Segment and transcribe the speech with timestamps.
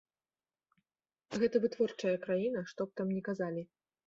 [1.43, 3.63] Гэта вытворчая краіна, што б там ні казалі.